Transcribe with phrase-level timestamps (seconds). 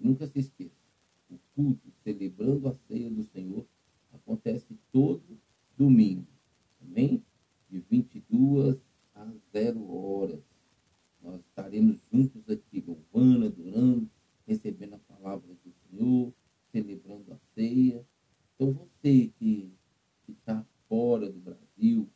[0.00, 0.74] nunca se esqueça,
[1.28, 3.66] o culto celebrando a ceia do Senhor
[4.12, 5.38] acontece todo
[5.76, 6.26] domingo.
[6.80, 7.22] Amém?
[7.68, 8.76] De 22
[9.14, 10.40] a 0 horas.
[11.22, 14.10] Nós estaremos juntos aqui, louvando, adorando,
[14.46, 16.32] recebendo a palavra do Senhor,
[16.72, 18.04] celebrando a ceia.
[18.54, 19.72] Então você que
[20.26, 22.08] está fora do Brasil,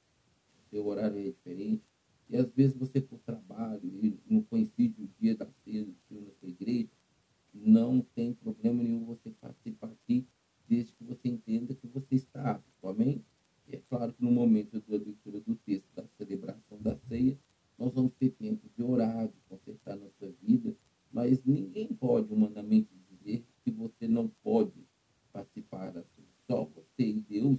[0.71, 1.85] seu horário é diferente,
[2.29, 6.25] e às vezes você por trabalho e não coincide o dia da ceia do Senhor
[6.25, 6.89] na sua igreja,
[7.55, 10.27] não tem problema nenhum você participar aqui,
[10.69, 12.89] desde que você entenda que você está apto.
[12.89, 13.25] Amém?
[13.67, 17.39] E é claro que no momento da leitura do texto da celebração da ceia,
[17.79, 20.77] nós vamos ter tempo de orar, de consertar na sua vida,
[21.11, 24.87] mas ninguém pode humanamente dizer que você não pode
[25.33, 26.29] participar da ceia.
[26.47, 27.59] Só você e Deus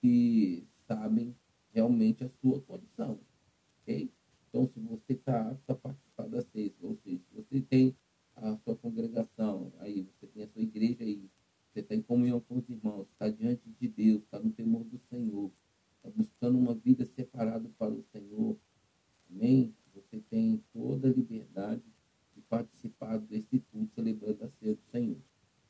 [0.00, 1.34] que sabem
[1.72, 3.18] realmente a sua condição,
[3.80, 4.10] ok?
[4.48, 7.96] Então, se você está apto a participar da ceia, ou seja, se você tem
[8.36, 11.30] a sua congregação, aí você tem a sua igreja aí,
[11.74, 14.96] você está em comunhão com os irmãos, está diante de Deus, está no temor do
[15.10, 15.50] Senhor,
[15.96, 18.56] está buscando uma vida separada para o Senhor.
[19.28, 19.74] Amém?
[19.92, 21.82] Você tem toda a liberdade
[22.32, 25.18] de participar desse culto celebrando a ceia do Senhor.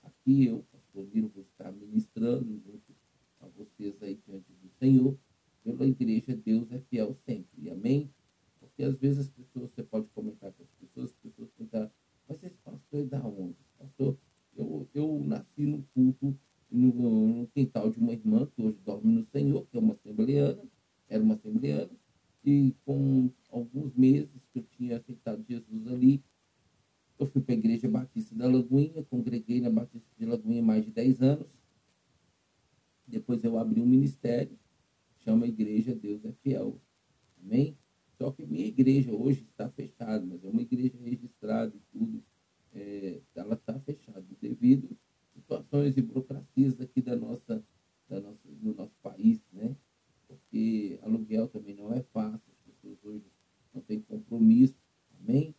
[0.02, 2.94] Aqui eu, pastor Liro, vou estar ministrando junto
[3.40, 5.16] a vocês aí diante do Senhor,
[5.62, 7.70] pela igreja Deus é fiel sempre.
[7.70, 8.10] Amém?
[8.60, 11.90] Porque às vezes as pessoas, você pode comentar com as pessoas, as pessoas perguntam,
[12.28, 13.56] mas esse pastor é da onde?
[13.78, 14.18] Pastor,
[14.56, 16.36] eu, eu nasci no culto,
[16.70, 20.62] no, no, quintal de uma irmã que hoje dorme no Senhor, que é uma assembleana,
[21.08, 21.90] era uma assembleana,
[22.44, 26.22] e com alguns meses que eu tinha aceitado Jesus ali,
[27.18, 30.90] eu fui para a Igreja Batista da Lagoinha, congreguei na Batista de Lagoinha mais de
[30.90, 31.46] 10 anos.
[33.06, 34.58] Depois eu abri um ministério,
[35.18, 36.80] chama Igreja Deus é Fiel.
[37.40, 37.78] Amém?
[38.18, 42.22] Só que minha igreja hoje está fechada, mas é uma igreja registrada e tudo
[42.74, 44.96] é, ela está fechada devido
[45.30, 47.64] a situações e burocracias aqui da nossa,
[48.08, 49.76] da nossa, do nosso país, né?
[50.26, 53.24] Porque aluguel também não é fácil, as pessoas hoje
[53.72, 54.76] não têm compromisso,
[55.20, 55.54] amém?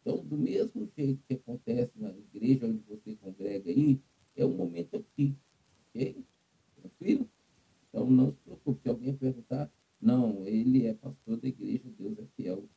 [0.00, 4.00] Então, do mesmo jeito que acontece na igreja onde você congrega aí,
[4.36, 5.36] é um momento aqui,
[5.88, 6.24] ok?
[6.76, 7.28] Tranquilo?
[7.88, 8.82] Então, não se preocupe.
[8.82, 9.70] Se alguém perguntar,
[10.00, 12.68] não, ele é pastor da igreja, Deus é fiel.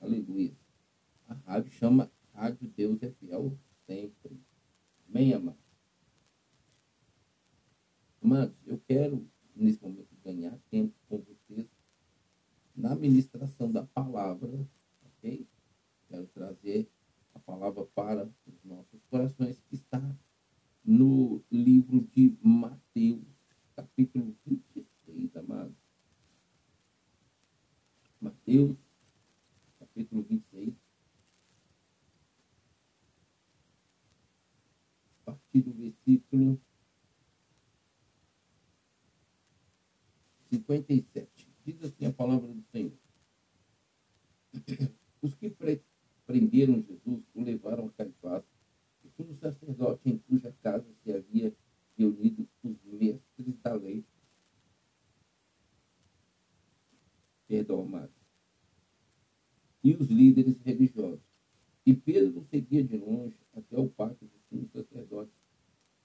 [0.00, 0.56] Aleluia.
[1.26, 4.40] A rádio chama rádio Deus é fiel sempre.
[5.08, 5.60] Amém, amados?
[8.22, 11.68] Amados, eu quero, nesse momento, ganhar tempo com vocês
[12.74, 14.66] na ministração da palavra,
[15.04, 15.46] ok?
[16.08, 16.88] Quero trazer
[17.34, 20.00] a palavra para os nossos corações, que está
[20.84, 23.26] no livro de Mateus,
[23.74, 25.88] capítulo 26, amados.
[28.48, 28.78] Mateus,
[29.78, 30.74] capítulo 26.
[35.22, 36.58] partir do versículo
[40.50, 41.52] 57.
[41.62, 42.96] Diz assim a palavra do Senhor.
[45.20, 45.54] Os que
[46.24, 48.44] prenderam Jesus o levaram a Caifás,
[49.04, 51.54] o sumo sacerdote em cuja casa se havia
[51.98, 54.02] reunido os mestres da lei.
[57.46, 58.17] Perdão, amado.
[59.88, 61.24] E os líderes religiosos.
[61.86, 65.32] E Pedro seguia de longe até o pátio do sumo sacerdote.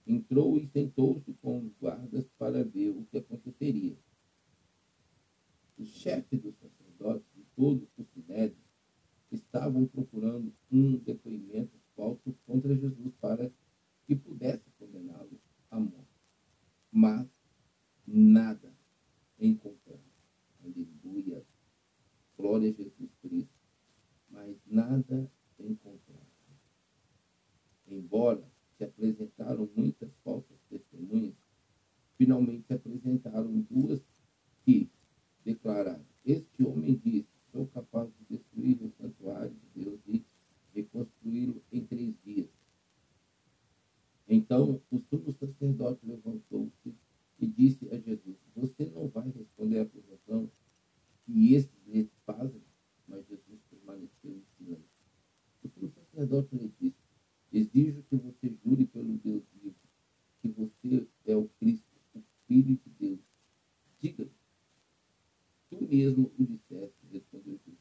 [0.08, 3.98] Entrou e sentou-se com os guardas para ver o que aconteceria.
[5.78, 8.64] Os chefes dos sacerdotes e todo o sinédrio
[9.30, 13.52] estavam procurando um depoimento falso contra Jesus para
[14.08, 15.38] que pudesse condená-lo
[15.70, 16.08] à morte.
[16.90, 17.28] Mas
[18.08, 18.74] nada
[19.38, 20.00] encontraram.
[20.64, 21.44] Aleluia.
[22.38, 23.53] Glória a Jesus Cristo.
[24.44, 26.34] Mas nada encontraram.
[27.88, 28.44] Embora
[28.78, 31.36] se apresentaram muitas falsas testemunhas,
[32.18, 34.02] finalmente se apresentaram duas
[34.66, 34.90] que
[35.46, 40.26] declararam: Este homem disse: Sou capaz de destruir o santuário de Deus e
[40.74, 42.50] reconstruí-lo em três dias.
[44.28, 46.96] Então o sumo sacerdote levantou-se
[47.40, 50.50] e disse a Jesus: Você não vai responder à acusação
[51.26, 52.62] que esses lhe fazem?
[53.08, 54.90] Mas Jesus permaneceu em silêncio.
[55.64, 57.04] O sumo sacerdote lhe disse:
[57.54, 59.76] Exijo que você jure pelo Deus vivo
[60.42, 61.86] que você é o Cristo,
[62.16, 63.20] o Filho de Deus.
[64.02, 64.28] Diga,
[65.70, 67.78] tu mesmo o disseste, respondeu Jesus.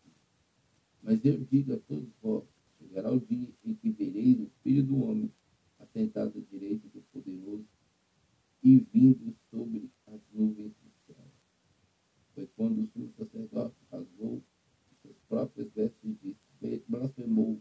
[1.02, 2.44] Mas eu digo a todos vós,
[2.78, 5.32] chegará o dia em que vereis o Filho do Homem
[5.78, 7.66] assentado à direita do Poderoso
[8.62, 11.26] e vindo sobre as nuvens do céu.
[12.34, 14.42] Foi quando o sumo sacerdote rasgou
[15.02, 16.36] suas próprias vestes e
[16.68, 17.60] disse, blasfemou,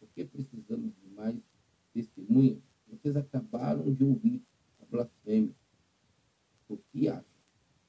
[0.00, 1.50] porque precisamos de mais testemunhas
[1.92, 2.62] testemunha.
[2.88, 4.42] Vocês acabaram de ouvir
[4.80, 5.54] a blasfêmia.
[6.68, 7.24] O que acham?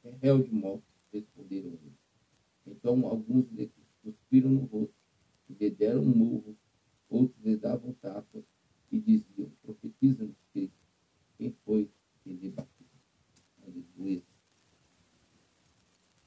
[0.03, 1.99] É réu de morte, responderam eles.
[2.65, 3.71] Então, alguns deles
[4.03, 4.95] cuspiram no rosto
[5.49, 6.57] e lhe deram um murro,
[7.09, 8.43] outros lhe davam tapas
[8.91, 10.75] e diziam, profetiza-nos, Cristo,
[11.37, 11.89] quem foi
[12.23, 12.87] que lhe bateu?
[13.63, 14.23] Aleluia.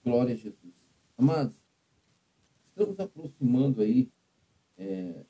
[0.05, 0.75] Glória a Jesus.
[1.17, 1.61] Amados,
[2.69, 4.11] estamos aproximando aí
[4.77, 5.25] é,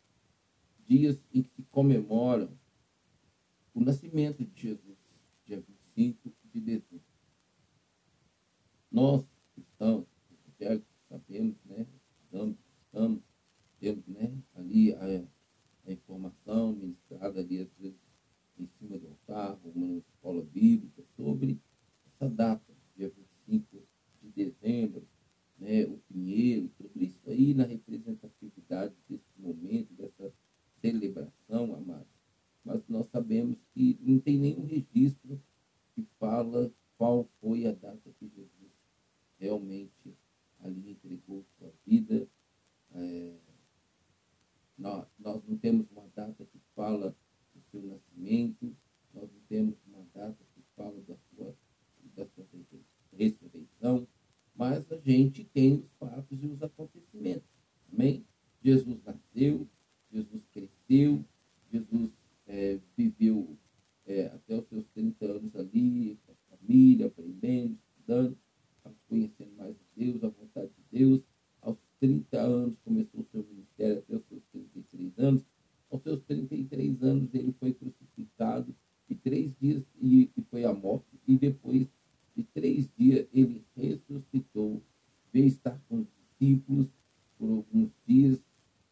[0.87, 2.50] dias em que se comemoram
[3.75, 4.99] o nascimento de Jesus,
[5.44, 5.62] dia
[5.96, 7.05] 25 de dezembro.
[8.91, 11.87] Nós, cristãos, evangélicos, sabemos, né?
[12.25, 12.56] Estamos,
[12.87, 13.22] estamos
[13.81, 15.25] temos né, ali a,
[15.87, 17.99] a informação ministrada ali, às vezes,
[18.58, 21.60] em cima do altar, uma escola bíblica, sobre
[22.06, 23.82] essa data, dia 25
[25.59, 30.32] né, o Pinheiro, tudo isso aí na representatividade desse momento, dessa
[30.81, 32.06] celebração, amado.
[32.65, 35.41] Mas nós sabemos que não tem nenhum registro
[35.94, 38.73] que fala qual foi a data que Jesus
[39.38, 40.15] realmente
[40.61, 42.27] ali entregou sua vida.
[42.94, 43.35] É,
[44.79, 47.15] nós, nós não temos uma data que fala
[47.55, 48.75] do seu nascimento,
[49.12, 51.55] nós não temos uma data que fala da sua,
[52.17, 52.44] da sua
[53.12, 54.06] ressurreição,
[54.55, 57.49] mas a gente tem os fatos e os acontecimentos.
[57.93, 58.25] Amém?
[58.62, 59.69] Jesus nasceu,
[60.12, 61.25] Jesus cresceu,
[61.70, 62.11] Jesus
[62.47, 63.56] é, viveu
[64.06, 68.38] é, até os seus 30 anos ali, com a família, aprendendo, estudando,
[69.09, 71.20] conhecendo mais de Deus, a vontade de Deus.
[71.61, 75.44] Aos 30 anos começou o seu ministério até os seus 33 anos.
[75.91, 78.75] Aos seus 33 anos ele foi crucificado
[79.09, 81.87] e três dias e, e foi à morte e depois
[82.37, 84.82] de três dias ele ressuscitou,
[85.32, 86.88] veio estar com os discípulos
[87.38, 88.43] por alguns dias,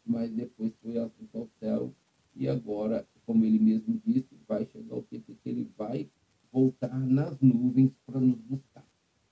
[0.04, 1.92] mas depois foi assunto ao céu
[2.34, 6.08] e agora, como ele mesmo disse, vai chegar o tempo que ele vai
[6.52, 8.86] voltar nas nuvens para nos buscar.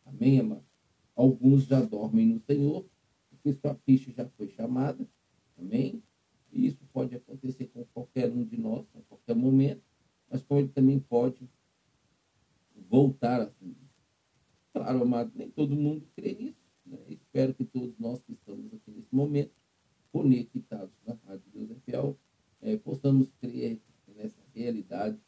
[0.05, 0.65] Amém, amado?
[1.15, 2.85] Alguns já dormem no Senhor,
[3.31, 5.07] porque sua ficha já foi chamada.
[5.59, 6.03] Amém?
[6.53, 9.83] E isso pode acontecer com qualquer um de nós, a qualquer momento,
[10.29, 11.49] mas como ele também pode
[12.91, 13.77] voltar a si.
[14.73, 16.59] Claro, amado, nem todo mundo crê nisso.
[16.85, 16.99] Né?
[17.09, 19.53] Espero que todos nós que estamos aqui nesse momento,
[20.13, 22.19] conectados na Rádio Deus é Fiel,
[22.61, 25.19] é, possamos crer nessa realidade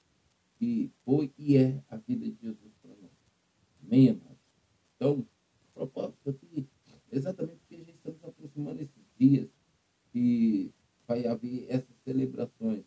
[0.58, 3.10] que foi e é a vida de Jesus para nós.
[3.82, 4.38] Amém, amados?
[4.96, 5.26] Então,
[5.72, 6.68] propósito aqui,
[7.10, 9.48] exatamente porque já estamos aproximando esses dias
[10.12, 10.72] que
[11.06, 12.84] vai haver essas celebrações.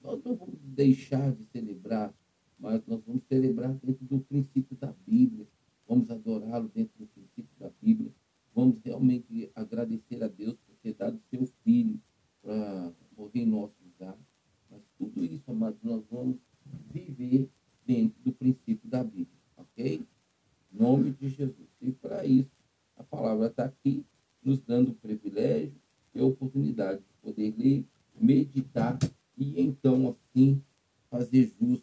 [0.00, 2.14] Nós não vamos deixar de celebrar,
[2.62, 5.44] mas nós vamos celebrar dentro do princípio da Bíblia.
[5.88, 8.12] Vamos adorá-lo dentro do princípio da Bíblia.
[8.54, 12.00] Vamos realmente agradecer a Deus por ter dado seu filho
[12.40, 14.16] para morrer em nosso lugar.
[14.70, 16.36] Mas tudo isso, amados, nós vamos
[16.92, 17.50] viver
[17.84, 20.00] dentro do princípio da Bíblia, ok?
[20.72, 21.68] Em nome de Jesus.
[21.80, 22.50] E para isso,
[22.96, 24.04] a palavra está aqui,
[24.40, 25.74] nos dando o privilégio
[26.14, 27.84] e a oportunidade de poder ler,
[28.14, 28.96] meditar
[29.36, 30.62] e então, assim,
[31.10, 31.82] fazer jus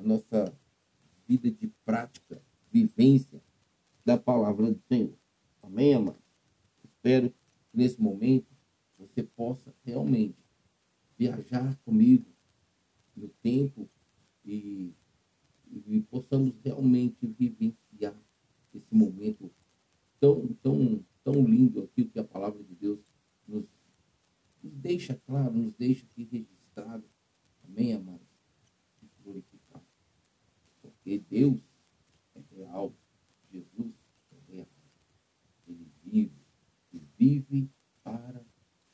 [0.00, 0.52] a nossa
[1.28, 2.42] vida de prática,
[2.72, 3.40] vivência
[4.04, 5.14] da palavra do Senhor.
[5.62, 6.18] Amém, amado?
[6.82, 7.36] Espero que
[7.76, 8.46] nesse momento
[8.98, 10.36] você possa realmente
[11.18, 12.24] viajar comigo
[13.14, 13.88] no tempo
[14.44, 14.94] e,
[15.70, 18.16] e possamos realmente vivenciar
[18.74, 19.50] esse momento
[20.18, 23.00] tão, tão, tão lindo aqui que a palavra de Deus
[23.46, 23.66] nos,
[24.62, 27.04] nos deixa claro, nos deixa aqui registrado.
[27.62, 28.29] Amém, amados?
[31.10, 31.58] Porque Deus
[32.36, 32.94] é real,
[33.50, 33.92] Jesus
[34.30, 34.68] é real.
[35.66, 36.32] Ele vive
[36.92, 37.70] e vive
[38.04, 38.40] para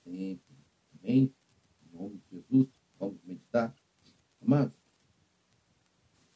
[0.02, 0.56] sempre.
[0.98, 1.34] Amém?
[1.84, 2.68] Em nome de Jesus,
[2.98, 3.76] vamos meditar.
[4.40, 4.72] Amados,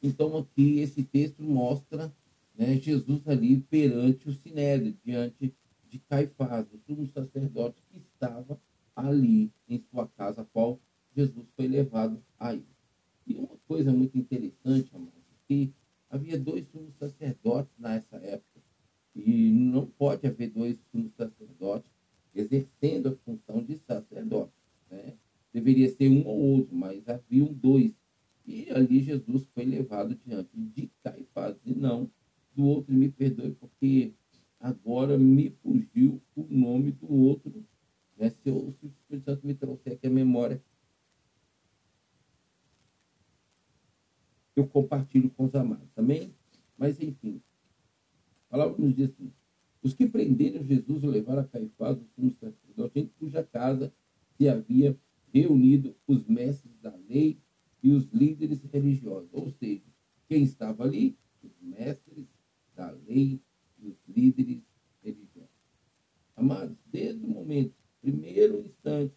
[0.03, 2.15] então aqui esse texto mostra
[2.53, 5.51] né, Jesus ali perante o Sinédrio, diante
[5.89, 8.61] de Caifás, o sumo sacerdote que estava
[8.95, 10.79] ali em sua casa, a qual
[11.15, 12.63] Jesus foi levado aí.
[13.25, 15.21] E uma coisa muito interessante, amados,
[15.51, 15.73] que
[16.09, 18.61] havia dois sumos sacerdotes nessa época.
[19.13, 21.91] E não pode haver dois sumos sacerdotes
[22.33, 24.53] exercendo a função de sacerdote.
[24.89, 25.13] Né?
[25.51, 27.91] Deveria ser um ou outro, mas haviam dois.
[28.47, 32.09] E ali Jesus foi levado diante de Caifás, e não
[32.55, 32.93] do outro.
[32.93, 34.13] Me perdoe, porque
[34.57, 37.65] agora me fugiu o nome do outro.
[38.17, 38.29] Né?
[38.29, 40.63] Se, eu, se o Espírito Santo me trouxer aqui a memória,
[44.55, 46.33] eu compartilho com os amados, também.
[46.77, 47.41] Mas, enfim,
[48.47, 49.31] a palavra nos diz assim,
[49.81, 53.93] os que prenderam Jesus o levaram a Caifás, o sumo sacerdote, em cuja casa
[54.37, 54.97] se havia
[55.33, 57.39] reunido os mestres da lei
[57.81, 59.29] e os líderes religiosos.
[59.31, 59.83] Ou seja,
[60.27, 61.17] quem estava ali?
[61.43, 62.27] Os mestres
[62.75, 63.39] da lei
[63.79, 64.61] e os líderes
[65.03, 65.49] religiosos.
[66.35, 69.15] Amados, desde o momento, primeiro instante,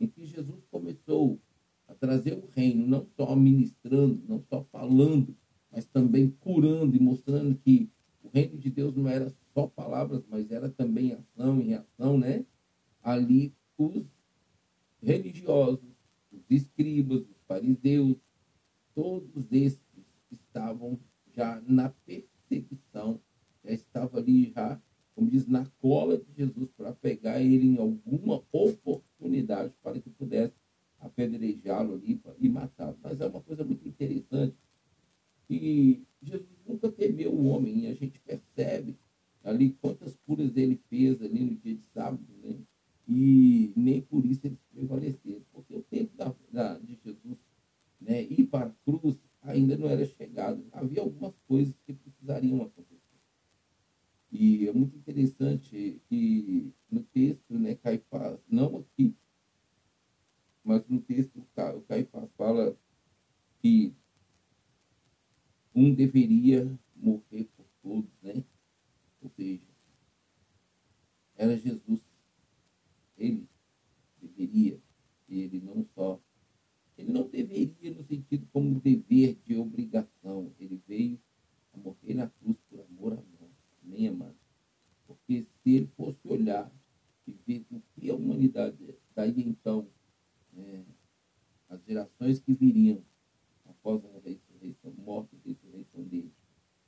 [0.00, 1.38] em que Jesus começou
[1.86, 5.36] a trazer o reino, não só ministrando, não só falando,
[5.70, 7.88] mas também curando e mostrando que
[8.24, 12.44] o reino de Deus não era só palavras, mas era também ação e reação, né?
[13.00, 14.04] Ali os
[15.00, 15.94] religiosos,
[16.32, 18.16] os escribas, os fariseus,
[18.96, 19.80] todos esses
[20.28, 20.98] estavam
[21.32, 23.20] já na perseguição,
[23.64, 24.82] já estava ali já,
[25.14, 30.61] como diz, na cola de Jesus para pegar ele em alguma oportunidade para que pudesse
[31.02, 32.96] apedrejá-lo ali e matá-lo.
[33.02, 34.56] Mas é uma coisa muito interessante
[35.46, 38.96] que Jesus nunca temeu o homem e a gente percebe
[39.44, 42.56] ali quantas curas ele fez ali no dia de sábado, né?
[43.08, 47.38] E nem por isso eles prevaleceram, porque o tempo da, da, de Jesus
[48.00, 50.64] né, ir para a cruz ainda não era chegado.
[50.72, 53.02] Havia algumas coisas que precisariam acontecer.
[54.30, 59.14] E é muito interessante que no texto, né, Caifás, não aqui,
[60.64, 62.76] mas no texto o Caifás fala
[63.60, 63.94] que
[65.74, 68.44] um deveria morrer por todos, né?
[69.20, 69.66] Ou seja,
[71.36, 72.00] era Jesus.
[73.16, 73.48] Ele
[74.20, 74.80] deveria,
[75.28, 76.20] ele não só,
[76.96, 81.18] ele não deveria no sentido como dever de obrigação, ele veio
[81.72, 83.50] a morrer na cruz por amor a nós,
[83.84, 84.36] amém, amado?
[85.06, 86.70] Porque se ele fosse olhar
[87.26, 88.76] e ver o que a humanidade,
[89.14, 89.88] daí então,
[90.56, 90.82] é,
[91.68, 93.02] as gerações que viriam
[93.64, 96.32] após a ressurreição, morte e ressurreição dele,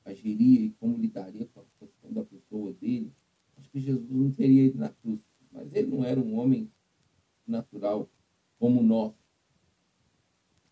[0.05, 3.13] agiria e como lidaria com a questão da pessoa dele,
[3.57, 5.21] acho que Jesus não teria ido na cruz.
[5.51, 6.71] Mas ele não era um homem
[7.47, 8.09] natural
[8.59, 9.15] como nós,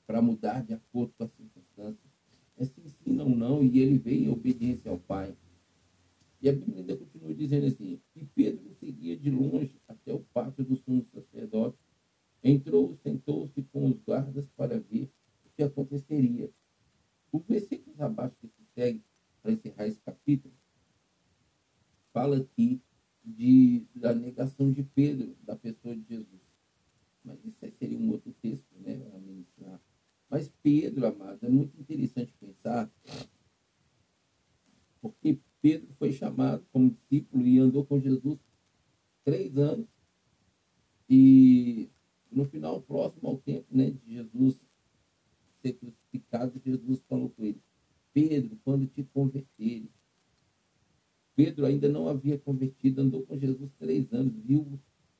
[0.07, 2.13] para mudar de acordo com as circunstâncias.
[2.57, 5.35] É sim, sim, não, não, e ele veio em obediência ao Pai.
[6.41, 10.65] E a Bíblia ainda continua dizendo assim, que Pedro seguia de longe até o pátio
[10.65, 11.79] do sumo sacerdote,
[12.43, 15.11] entrou, sentou-se com os guardas para ver
[15.45, 16.51] o que aconteceria.
[17.31, 19.03] O versículo abaixo que se segue
[19.43, 20.55] para encerrar esse capítulo,
[22.13, 22.81] fala aqui
[23.25, 26.43] de, da negação de Pedro, da pessoa de Jesus.
[27.25, 29.01] Mas isso seria um outro texto, né.
[30.33, 32.91] Mas Pedro, amado, é muito interessante pensar,
[34.99, 38.39] porque Pedro foi chamado como discípulo e andou com Jesus
[39.25, 39.87] três anos.
[41.07, 41.91] E
[42.33, 44.57] no final próximo ao tempo né, de Jesus
[45.61, 47.61] ser crucificado, Jesus falou com ele,
[48.13, 49.91] Pedro, quando te converteres.
[51.35, 54.79] Pedro ainda não havia convertido, andou com Jesus três anos, viu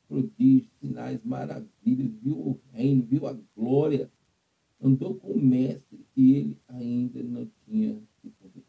[0.09, 4.11] prodígios, sinais, maravilhas, viu o reino, viu a glória,
[4.81, 8.67] andou com o mestre e ele ainda não tinha se convertido.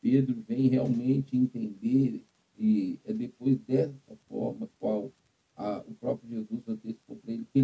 [0.00, 2.24] Pedro vem realmente entender
[2.58, 5.12] e é depois dessa forma qual
[5.56, 7.60] a, o próprio Jesus antecipou para ele que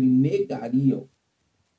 [0.53, 1.09] ele negaria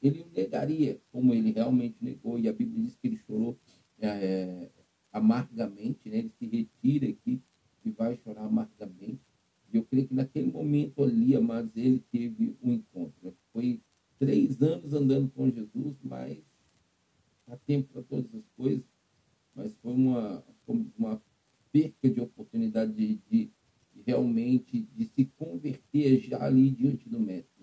[0.02, 3.58] ele negaria, como ele realmente negou, e a Bíblia diz que ele chorou
[4.00, 4.70] é,
[5.12, 6.20] amargamente, né?
[6.20, 7.42] ele se retira aqui
[7.84, 9.22] e vai chorar amargamente.
[9.72, 13.16] E eu creio que naquele momento ali, amados, ele teve um encontro.
[13.22, 13.34] Né?
[13.52, 13.82] Foi
[14.20, 16.38] três anos andando com Jesus, mas
[17.48, 18.86] há tempo para todas as coisas,
[19.56, 20.44] mas foi uma,
[20.98, 21.22] uma
[21.72, 23.52] perca de oportunidade de, de,
[23.94, 27.58] de realmente de se converter já ali diante do mestre.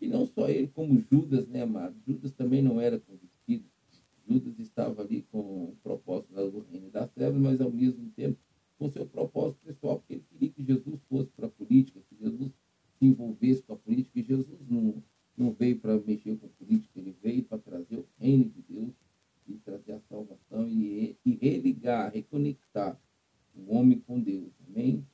[0.00, 1.94] E não só ele, como Judas, né, amado?
[2.06, 3.68] Judas também não era convertido.
[4.26, 8.38] Judas estava ali com o propósito do reino das trevas, mas ao mesmo tempo
[8.78, 12.50] com seu propósito pessoal, porque ele queria que Jesus fosse para a política, que Jesus
[12.98, 14.18] se envolvesse com a política.
[14.18, 15.02] E Jesus não,
[15.36, 18.94] não veio para mexer com a política, ele veio para trazer o reino de Deus
[19.46, 22.98] e trazer a salvação e, e religar, reconectar
[23.54, 24.50] o homem com Deus.
[24.66, 25.06] Amém?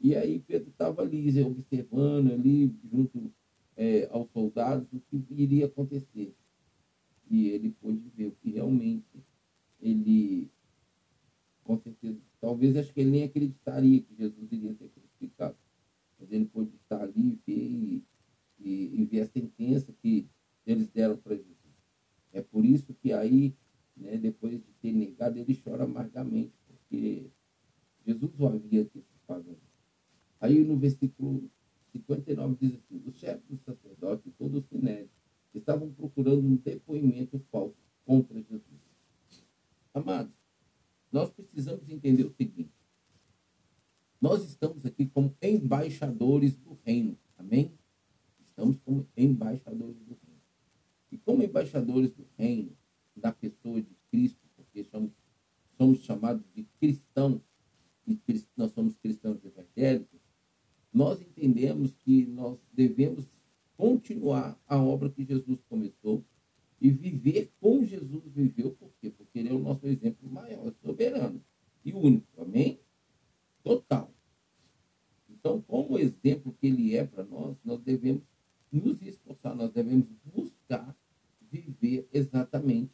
[0.00, 3.30] E aí Pedro estava ali observando ali junto
[3.76, 6.34] é, aos soldados o que iria acontecer.
[7.28, 9.22] E ele pôde ver o que realmente
[9.80, 10.50] ele,
[11.62, 15.56] com certeza, talvez acho que ele nem acreditaria que Jesus iria ser crucificado.
[16.18, 18.04] Mas ele pôde estar ali e ver, e,
[18.58, 20.26] e, e ver a sentença que
[20.66, 21.56] eles deram para Jesus.
[22.32, 23.54] É por isso que aí,
[23.96, 27.26] né, depois de ter negado, ele chora amargamente, porque
[28.06, 29.58] Jesus o havia antecipado.
[30.40, 31.50] Aí no versículo
[31.92, 35.10] 59 diz assim: os chefes do sacerdote e todo o sinédrio
[35.52, 38.62] estavam procurando um depoimento falso contra Jesus.
[39.92, 40.32] Amados,
[41.10, 42.72] nós precisamos entender o seguinte:
[44.20, 47.18] nós estamos aqui como embaixadores do reino.
[47.36, 47.72] Amém?
[48.40, 50.40] Estamos como embaixadores do reino.
[51.10, 52.76] E como embaixadores do reino,
[53.14, 55.10] da pessoa de Cristo, porque somos,
[55.76, 57.40] somos chamados de cristãos,
[58.06, 58.18] e
[58.56, 60.20] nós somos cristãos evangélicos,
[60.92, 63.26] nós entendemos que nós devemos
[63.76, 66.24] continuar a obra que Jesus começou
[66.80, 68.70] e viver como Jesus viveu.
[68.72, 69.10] Por quê?
[69.10, 71.42] Porque ele é o nosso exemplo maior, soberano
[71.84, 72.40] e único.
[72.40, 72.80] Amém?
[73.62, 74.10] Total.
[75.28, 78.22] Então, como exemplo que ele é para nós, nós devemos
[78.72, 80.96] nos esforçar, nós devemos buscar
[81.50, 82.92] viver exatamente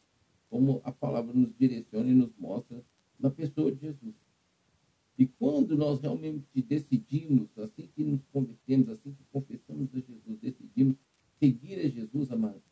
[0.50, 2.84] como a palavra nos direciona e nos mostra
[3.18, 4.14] na pessoa de Jesus.
[5.18, 10.96] E quando nós realmente decidimos, assim que nos convertemos, assim que confessamos a Jesus, decidimos
[11.38, 12.62] seguir a Jesus, amado,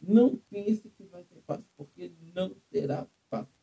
[0.00, 3.54] não pense que vai ser fácil, porque não será fácil.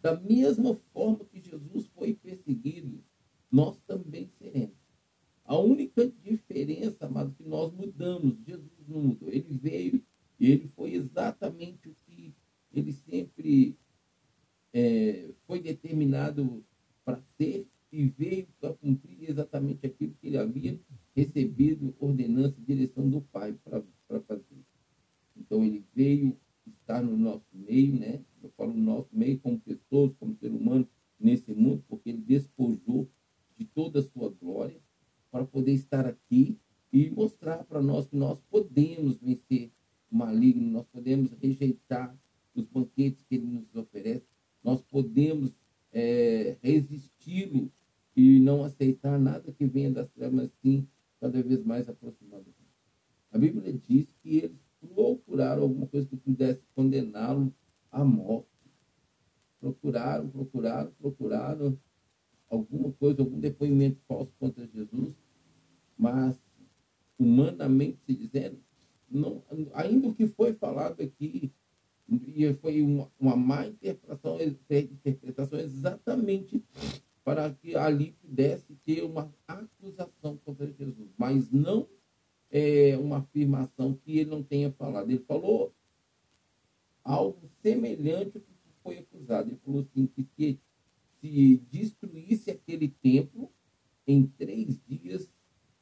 [0.00, 3.02] Da mesma forma que Jesus foi perseguido,
[3.50, 4.76] nós também seremos.
[5.44, 9.30] A única diferença, amado, que nós mudamos, Jesus não mudou.
[9.30, 10.04] Ele veio
[10.38, 12.34] e ele foi exatamente o que
[12.72, 13.76] ele sempre
[14.72, 16.62] é, foi determinado
[17.38, 20.78] ser e veio para cumprir exatamente aquilo que ele havia
[21.16, 24.62] recebido ordenança e direção do Pai para fazer.
[25.34, 28.20] Então ele veio estar no nosso meio, né?
[28.42, 30.86] Eu falo no nosso meio como pessoas, como ser humano
[31.18, 33.08] nesse mundo, porque ele despojou
[33.56, 34.80] de toda a sua glória
[35.30, 36.58] para poder estar aqui
[36.92, 39.70] e mostrar para nós que nós podemos vencer
[40.10, 42.16] o maligno, nós podemos rejeitar
[42.54, 44.26] os banquetes que ele nos oferece,
[44.62, 45.54] nós podemos
[45.92, 47.70] é, resisti-lo
[48.16, 50.86] e não aceitar nada que venha das trevas, sim,
[51.20, 52.46] cada vez mais aproximado.
[53.30, 57.52] A Bíblia diz que eles procuraram alguma coisa que pudesse condená-lo
[57.90, 58.48] à morte.
[59.60, 61.78] Procuraram, procuraram, procuraram
[62.48, 65.14] alguma coisa, algum depoimento falso contra Jesus,
[65.96, 66.40] mas
[67.18, 68.58] humanamente se dizendo,
[69.10, 69.42] não,
[69.74, 71.52] ainda o que foi falado aqui
[72.08, 76.62] e foi uma, uma má interpretação, interpretação exatamente
[77.22, 81.86] para que ali pudesse ter uma acusação contra Jesus, mas não
[82.50, 85.10] é, uma afirmação que ele não tenha falado.
[85.10, 85.74] Ele falou
[87.04, 89.50] algo semelhante ao que foi acusado.
[89.50, 90.58] Ele falou assim, que se,
[91.20, 93.52] se destruísse aquele templo,
[94.06, 95.30] em três dias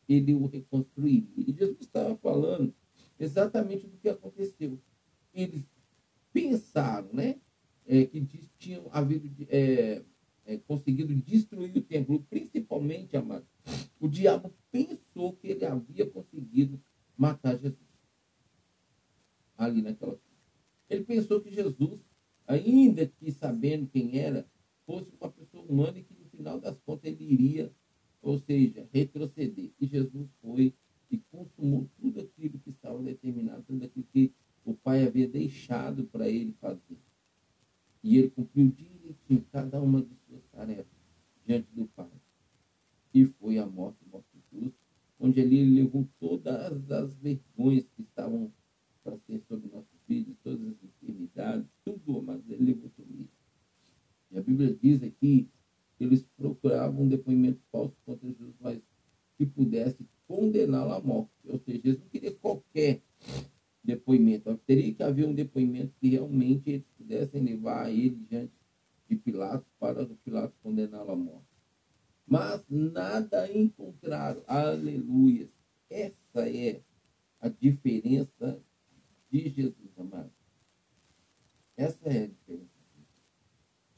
[0.09, 1.29] ele o reconstruiria.
[1.37, 2.75] E Jesus estava falando
[3.21, 4.81] exatamente do que aconteceu.
[5.33, 5.65] Eles
[6.37, 7.41] pensaram né,
[7.87, 10.03] é, que tinham havido, é,
[10.45, 13.47] é, conseguido destruir o templo, principalmente, amado,
[13.99, 16.79] o diabo pensou que ele havia conseguido
[17.17, 17.81] matar Jesus.
[19.57, 20.21] Ali naquela.
[20.91, 21.99] Ele pensou que Jesus,
[22.47, 24.47] ainda que sabendo quem era,
[24.85, 27.73] fosse uma pessoa humana e que no final das contas ele iria,
[28.21, 29.71] ou seja, retroceder.
[29.81, 30.75] E Jesus foi
[31.11, 34.35] e consumou tudo aquilo que estava determinado, tudo aquilo que
[34.67, 36.99] o pai havia deixado para ele fazer.
[38.03, 40.87] E ele cumpriu direitinho cada uma de suas tarefas
[41.47, 42.11] diante do pai.
[43.15, 44.77] E foi a morte, morte justa,
[45.21, 48.53] onde ali ele levou todas as vergonhas que estavam
[49.05, 53.37] para ser sobre nossos filhos, todas as enfermidades, tudo, mas ele levou tudo isso.
[54.33, 55.49] E a Bíblia diz aqui
[55.97, 58.83] que eles procuravam um depoimento falso contra Jesus, mas
[59.39, 61.31] que pudesse condená-lo à morte.
[61.45, 63.01] Ou seja, eles não queriam qualquer
[63.87, 64.57] depoimento.
[64.67, 68.53] Teria que haver um depoimento que realmente eles pudessem levar ele diante
[69.09, 71.47] de Pilatos para Pilatos condená-lo à morte.
[72.27, 74.43] Mas nada encontraram.
[74.47, 75.49] Aleluia.
[75.89, 76.83] Essa é
[77.41, 78.61] a diferença
[79.31, 80.33] de Jesus, amado.
[81.77, 82.67] Essa é a diferença.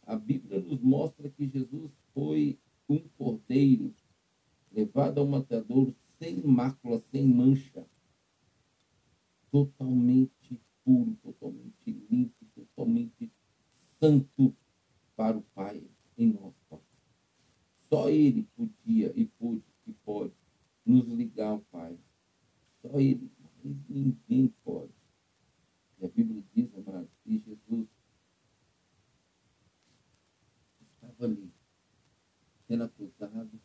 [0.03, 3.95] A Bíblia nos mostra que Jesus foi um cordeiro
[4.71, 7.87] levado ao matadouro sem mácula, sem mancha
[9.51, 10.61] totalmente
[12.11, 13.33] limpo, totalmente
[14.01, 14.55] santo
[15.17, 15.83] para o Pai
[16.17, 16.81] em nosso Pai.
[17.89, 20.33] Só Ele podia e pôde e pode
[20.85, 21.99] nos ligar ao Pai.
[22.83, 24.93] Só Ele, mas ninguém pode.
[25.99, 27.89] E a Bíblia diz, amado, que Jesus
[30.93, 31.51] estava ali,
[32.67, 33.61] sendo acusado,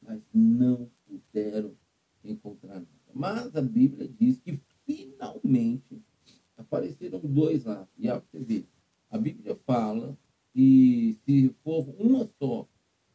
[0.00, 1.76] mas não puderam
[2.22, 2.88] encontrar nada.
[3.12, 6.02] Mas a Bíblia diz que finalmente
[6.56, 7.88] apareceram dois lá.
[7.96, 8.68] E a você ver,
[9.10, 10.18] a Bíblia fala
[10.52, 12.68] que se for uma só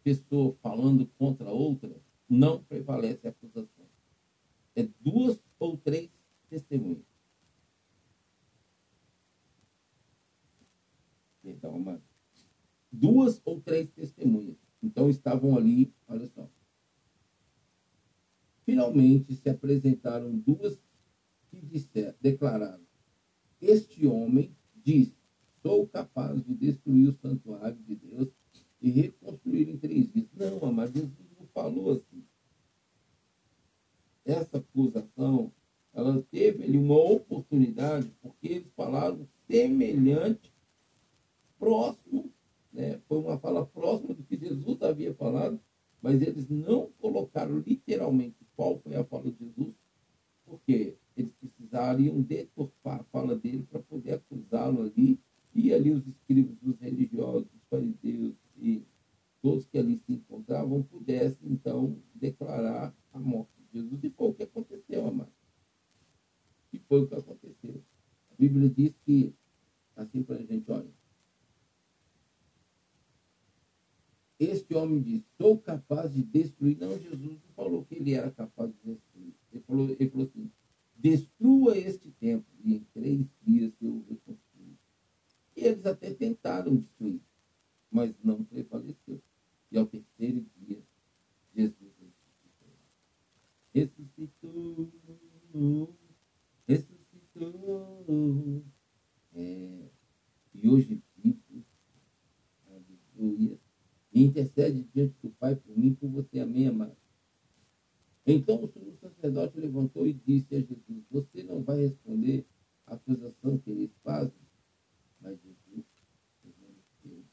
[0.03, 3.85] pessoa falando contra a outra, não prevalece a acusação.
[4.75, 6.09] É duas ou três
[6.49, 7.03] testemunhas.
[11.43, 12.03] Então, amado.
[12.91, 14.57] Duas ou três testemunhas.
[14.81, 16.49] Então estavam ali, olha só,
[18.69, 20.79] finalmente se apresentaram duas
[21.49, 22.83] que disser, declararam:
[23.59, 25.11] Este homem diz:
[25.63, 28.29] Sou capaz de destruir o santuário de Deus
[28.79, 30.27] e reconstruir em três dias.
[30.35, 32.23] Não, amado, Jesus não falou assim.
[34.23, 35.51] Essa acusação,
[35.91, 40.53] ela teve ali uma oportunidade, porque eles falaram semelhante,
[41.57, 42.31] próximo,
[42.71, 43.01] né?
[43.07, 45.59] foi uma fala próxima do que Jesus havia falado,
[46.01, 49.73] mas eles não colocaram literalmente qual foi a fala de Jesus,
[50.45, 50.97] porque
[51.79, 55.19] eles precisariam deturpar a fala dele para poder acusá-lo ali,
[55.53, 58.83] e ali os escribas, os religiosos, os fariseus e
[59.41, 64.03] todos que ali se encontravam pudessem então declarar a morte de Jesus.
[64.03, 65.31] E foi o que aconteceu, amado.
[66.71, 67.81] E foi o que aconteceu.
[68.31, 69.33] A Bíblia diz que,
[69.95, 70.89] assim para a gente, olha,
[74.39, 76.77] Este homem disse: Sou capaz de destruir.
[76.77, 79.33] Não, Jesus não falou que ele era capaz de destruir.
[79.51, 80.49] Ele falou, ele falou assim:
[80.95, 84.77] Destrua este templo, e em três dias eu reconstruí.
[85.57, 87.19] E eles até tentaram destruir,
[87.91, 89.21] mas não prevaleceu.
[89.71, 90.81] E ao terceiro dia,
[91.53, 91.91] Jesus
[93.73, 94.89] ressuscitou.
[95.51, 95.93] Ressuscitou.
[96.65, 98.63] Ressuscitou.
[99.35, 99.89] É,
[100.55, 101.65] e hoje vivo.
[102.67, 103.59] Aleluia
[104.11, 106.95] e intercede diante do Pai por mim, por você, amém, amado.
[108.25, 112.45] Então o sumo sacerdote levantou e disse a Jesus: Você não vai responder
[112.85, 114.33] à acusação que eles fazem?
[115.21, 115.85] Mas Jesus
[116.41, 117.25] permaneceu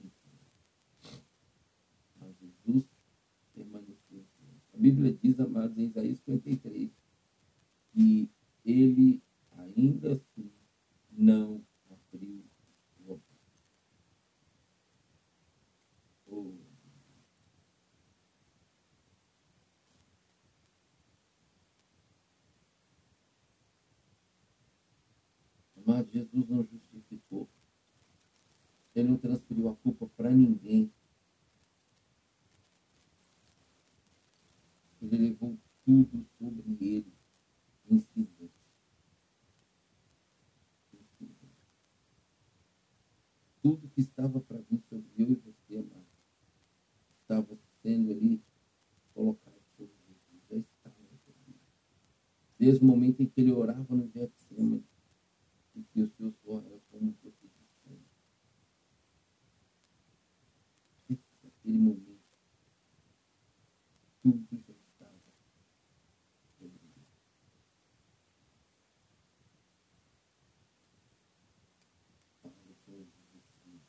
[0.00, 1.22] em silêncio.
[2.20, 2.84] Mas Jesus
[3.54, 4.74] permaneceu em silêncio.
[4.74, 6.90] A Bíblia diz, amados, em Isaías 53,
[7.92, 8.30] que
[8.64, 9.22] ele
[9.56, 10.50] ainda assim
[11.10, 12.44] não abriu
[25.88, 27.48] Amado, Jesus não justificou.
[28.94, 30.92] Ele não transferiu a culpa para ninguém.
[35.00, 37.14] Ele levou tudo sobre ele
[37.90, 38.50] em silêncio.
[43.62, 46.06] Tudo que estava para vir sobre eu e você, amado,
[47.22, 48.42] estava sendo ali
[49.14, 50.44] colocado sobre Jesus.
[50.50, 51.60] Já estava sobre ele.
[52.58, 54.84] Desde o momento em que ele orava no Getsemane,
[55.78, 58.02] e que o seu suor era como gotas de sangue.
[61.42, 62.20] Naquele momento,
[64.22, 65.20] tudo já estava
[66.58, 67.06] sobre ele.
[72.42, 73.80] Paulo foi assim.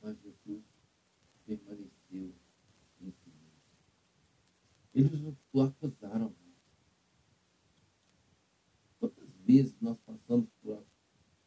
[0.00, 0.64] Mas Jesus
[1.44, 2.34] permaneceu
[3.00, 3.50] em silêncio.
[4.94, 6.32] Eles o acusaram
[9.50, 10.84] vezes nós passamos por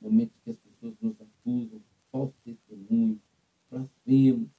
[0.02, 3.22] momentos que as pessoas nos acusam, falso testemunho,
[3.70, 4.50] blasfemos.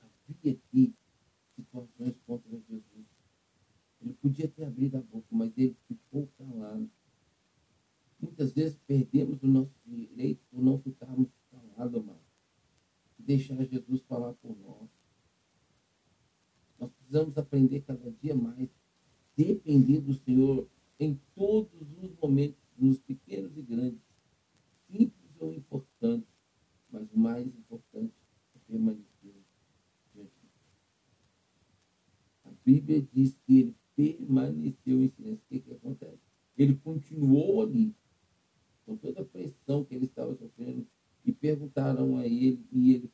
[0.00, 0.94] Havia aqui
[1.54, 3.06] situações contra Jesus.
[4.00, 6.90] Ele podia ter abrido a boca, mas ele ficou calado.
[8.18, 9.46] Muitas vezes perdemos o
[10.22, 12.20] direito por não ficarmos calados, amado.
[13.18, 14.88] Deixar Jesus falar por nós.
[16.78, 18.68] Nós precisamos aprender cada dia mais,
[19.36, 24.00] depender do Senhor em todos os momentos, nos pequenos e grandes,
[24.88, 26.28] simples ou importantes,
[26.90, 28.14] mas o mais importante
[28.54, 29.46] é permanecer diante
[30.14, 30.30] de Deus.
[32.44, 35.44] A Bíblia diz que ele permaneceu em silêncio.
[35.44, 36.20] O que, que acontece?
[36.56, 37.94] Ele continuou ali,
[38.84, 40.86] com toda a pressão que ele estava sofrendo,
[41.24, 43.12] e perguntaram a ele, e ele,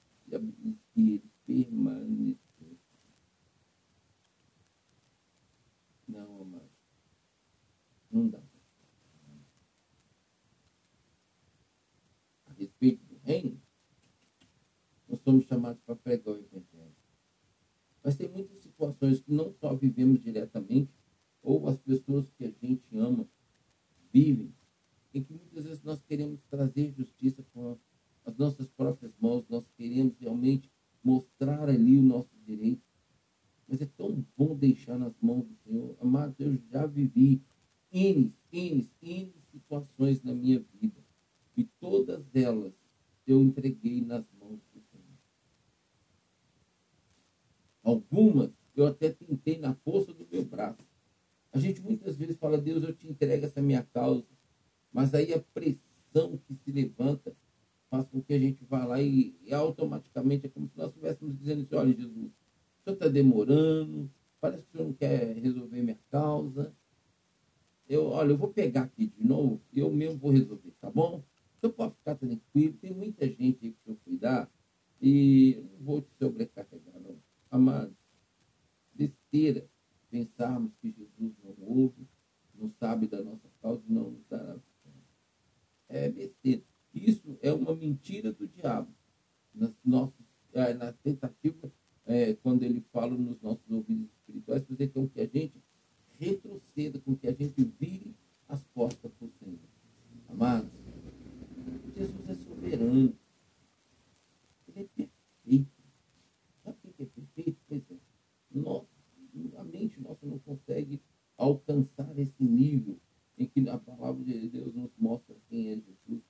[0.97, 2.79] e ele permaneceu.
[6.07, 6.71] Não, amado.
[8.11, 8.41] Não dá.
[12.47, 13.61] A respeito do reino,
[15.07, 16.97] nós somos chamados para pregar o Evangelho.
[18.03, 20.91] Mas tem muitas situações que não só vivemos diretamente,
[21.43, 23.29] ou as pessoas que a gente ama
[24.11, 24.55] vivem,
[25.15, 27.77] em que muitas vezes nós queremos trazer justiça com
[28.25, 30.71] as nossas próprias mãos, nós queremos realmente
[31.03, 32.83] mostrar ali o nosso direito.
[33.67, 35.97] Mas é tão bom deixar nas mãos do Senhor.
[36.01, 37.43] Amado, eu já vivi
[37.93, 41.05] N, N, N situações na minha vida.
[41.57, 42.73] E todas elas
[43.27, 45.19] eu entreguei nas mãos do Senhor.
[47.83, 50.87] Algumas eu até tentei na força do meu braço.
[51.53, 54.25] A gente muitas vezes fala, Deus, eu te entrego essa minha causa.
[54.99, 57.33] Mas aí a pressão que se levanta
[57.89, 61.39] faz com que a gente vá lá e, e automaticamente é como se nós estivéssemos
[61.39, 65.83] dizendo assim, olha Jesus, o senhor está demorando, parece que o senhor não quer resolver
[65.83, 66.75] minha causa.
[67.89, 71.23] Eu, olha, eu vou pegar aqui de novo eu mesmo vou resolver, tá bom?
[71.61, 74.51] Senhor pode ficar tranquilo, tem muita gente aí para o senhor cuidar
[75.01, 77.17] e não vou te sobrecarregar, não.
[77.53, 77.97] Amado,
[78.93, 79.65] besteira
[80.11, 82.05] pensarmos que Jesus não ouve,
[82.53, 84.57] não sabe da nossa causa não nos dará
[85.89, 86.63] É besteira.
[86.95, 88.93] Isso é uma mentira do diabo.
[89.55, 91.73] Nas nossas, é, na tentativa,
[92.07, 95.63] é, quando ele fala nos nossos ouvidos espirituais, fazer com que a gente
[96.19, 98.15] retroceda, com que a gente vire
[98.49, 99.59] as costas para o Senhor.
[100.29, 100.71] Amados,
[101.95, 103.15] Jesus é soberano.
[104.69, 105.73] Ele é perfeito.
[106.65, 107.59] Sabe o que é perfeito?
[107.69, 107.97] Pois é.
[108.51, 108.87] Nós,
[109.57, 111.01] a mente nossa não consegue
[111.37, 112.99] alcançar esse nível
[113.39, 116.23] em que a palavra de Deus nos mostra quem é Jesus.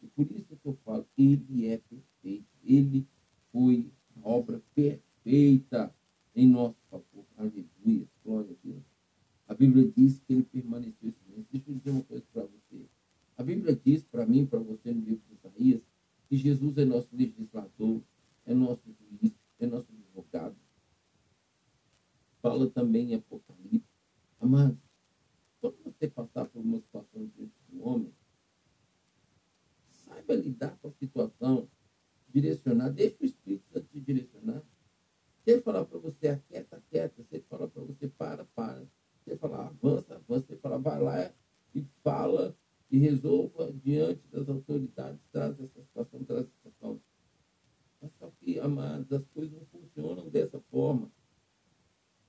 [0.00, 2.46] E por isso que eu falo, ele é perfeito.
[2.64, 3.06] Ele
[3.50, 3.90] foi
[4.22, 5.94] a obra perfeita
[6.34, 7.24] em nosso favor.
[7.36, 8.08] Aleluia.
[8.24, 8.82] Glória a Deus.
[9.48, 11.46] A Bíblia diz que ele permaneceu em silêncio.
[11.52, 12.86] Deixa eu dizer uma coisa para você.
[13.36, 15.82] A Bíblia diz para mim, para você, no livro de Isaías,
[16.28, 18.00] que Jesus é nosso legislador,
[18.46, 20.56] é nosso juiz, é nosso advogado.
[22.40, 23.86] Fala também em Apocalipse.
[24.40, 24.78] Amados,
[25.60, 28.12] quando você passar uma situação diante do homem,
[29.88, 31.68] saiba lidar com a situação,
[32.28, 34.62] direcionar, deixa o Espírito Santo te direcionar.
[35.44, 37.22] Se ele falar para você, aquieta, aquieta.
[37.24, 38.82] Se ele falar para você, para, para.
[39.24, 40.46] Se ele falar, avança, avança.
[40.46, 41.32] Se ele falar, vai lá
[41.74, 42.56] e fala
[42.92, 47.00] e resolva diante das autoridades, traz essa situação, traz essa situação.
[48.00, 51.10] Mas só que, amados, as coisas não funcionam dessa forma.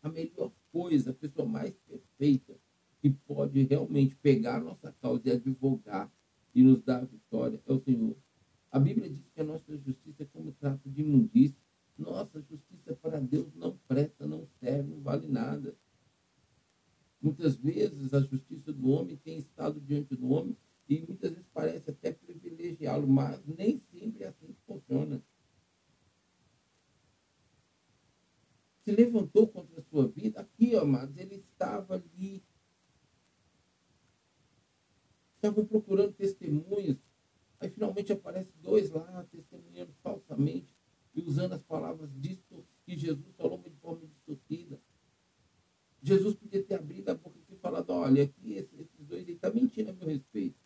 [0.02, 2.56] A melhor coisa, a pessoa mais perfeita
[3.02, 6.10] que pode realmente pegar a nossa causa e advogar
[6.56, 8.16] e nos dar a vitória é o Senhor.
[8.72, 11.62] A Bíblia diz que a nossa justiça é como trato de imundícia.
[11.98, 15.76] Nossa justiça para Deus não presta, não serve, não vale nada.
[17.24, 20.58] Muitas vezes a justiça do homem tem estado diante do homem
[20.90, 25.24] e muitas vezes parece até privilegiá-lo, mas nem sempre é assim que funciona.
[28.84, 32.44] Se levantou contra a sua vida, aqui, amados, ele estava ali.
[35.36, 36.98] Estavam procurando testemunhos.
[37.58, 40.76] Aí finalmente aparece dois lá, testemunhando falsamente
[41.16, 42.10] e usando as palavras
[42.86, 44.78] que Jesus falou de forma distorcida.
[46.02, 49.50] Jesus podia ter abrido a boca e falado, olha, aqui esses, esses dois aí estão
[49.50, 50.60] tá mentindo a meu respeito.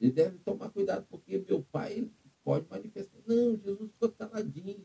[0.00, 2.08] Ele deve tomar cuidado, porque meu pai
[2.44, 3.18] pode manifestar.
[3.26, 4.84] Não, Jesus ficou caladinho.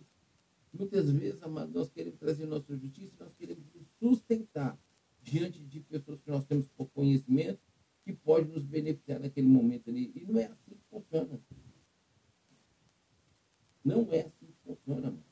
[0.74, 3.64] Muitas vezes, amados, nós queremos trazer nossa justiça, nós queremos
[4.00, 4.80] sustentar
[5.28, 7.60] diante de pessoas que nós temos por conhecimento,
[8.06, 10.12] que pode nos beneficiar naquele momento ali.
[10.16, 11.40] E não é assim que funciona.
[13.84, 15.26] Não é assim que funciona, mano.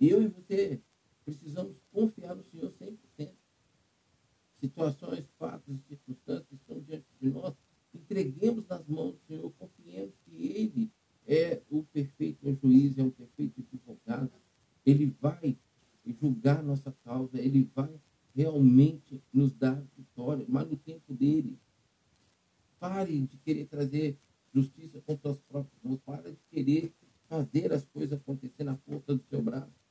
[0.00, 0.80] Eu e você
[1.24, 3.32] precisamos confiar no Senhor 100%.
[4.58, 7.54] Situações, fatos e circunstâncias que estão diante de nós,
[7.92, 10.90] entreguemos nas mãos do Senhor, confiemos que Ele
[11.26, 14.32] é o perfeito juiz, é o perfeito advogado.
[14.86, 15.58] Ele vai
[16.06, 18.00] julgar nossa causa, Ele vai
[18.34, 21.58] realmente nos dar vitória, mas no tempo dele.
[22.78, 24.18] Pare de querer trazer
[24.52, 26.00] justiça com suas próprias mãos.
[26.00, 26.92] Pare de querer
[27.28, 29.82] fazer as coisas acontecer na força do seu braço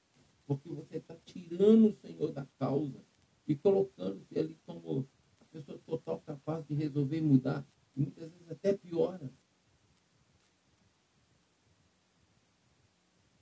[0.51, 3.01] porque você está tirando o Senhor da causa
[3.47, 5.07] e colocando-se ali como
[5.39, 7.65] a pessoa total capaz de resolver e mudar.
[7.95, 9.31] E muitas vezes até piora.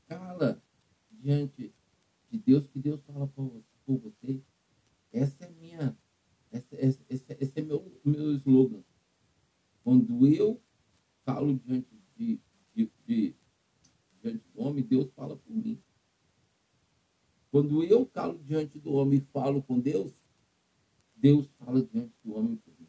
[0.07, 0.61] Cala
[1.11, 1.73] diante
[2.29, 4.41] de Deus, que Deus fala por, você.
[5.11, 5.97] Essa é minha,
[6.51, 8.83] esse, é meu, meu slogan.
[9.83, 10.61] Quando eu
[11.25, 12.39] falo diante de,
[12.75, 13.35] de, de,
[14.21, 15.81] diante do homem, Deus fala por mim.
[17.51, 20.13] Quando eu calo diante do homem e falo com Deus,
[21.15, 22.87] Deus fala diante do homem por mim.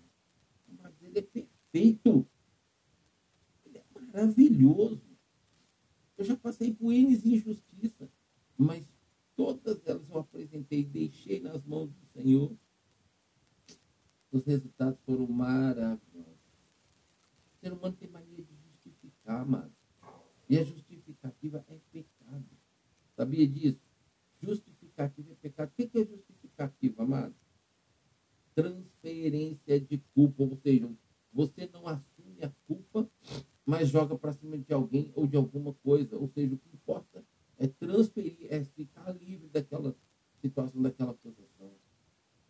[0.83, 2.26] Mas ele é perfeito.
[3.64, 5.00] Ele é maravilhoso.
[6.18, 8.11] Eu já passei por N injustiça,
[8.59, 8.87] mas
[9.35, 12.52] todas elas eu apresentei, deixei nas mãos do Senhor.
[14.33, 16.00] Os resultados foram maravilhosos.
[17.54, 19.72] O ser humano tem mania de justificar, mano.
[20.48, 22.44] E a justificativa é pecado.
[23.16, 23.80] Sabia disso?
[24.42, 25.70] Justificativa é pecado.
[25.70, 27.35] O que é justificativa, amado?
[28.54, 30.90] Transferência de culpa, ou seja,
[31.33, 33.09] você não assume a culpa,
[33.64, 36.16] mas joga para cima de alguém ou de alguma coisa.
[36.16, 37.24] Ou seja, o que importa
[37.56, 39.94] é transferir, é ficar livre daquela
[40.40, 41.72] situação daquela possessão.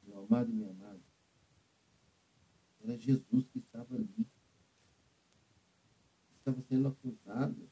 [0.07, 1.01] Meu amado e minha amada,
[2.83, 4.27] era Jesus que estava ali.
[6.39, 7.69] Estava sendo acusado